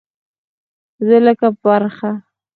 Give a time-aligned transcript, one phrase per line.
[1.07, 2.11] زه لکه پرخه